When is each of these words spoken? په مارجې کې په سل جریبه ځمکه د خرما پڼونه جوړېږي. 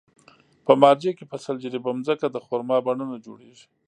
په 0.65 0.73
مارجې 0.81 1.11
کې 1.17 1.25
په 1.31 1.37
سل 1.43 1.55
جریبه 1.63 1.91
ځمکه 2.05 2.27
د 2.31 2.37
خرما 2.45 2.77
پڼونه 2.85 3.15
جوړېږي. 3.25 3.65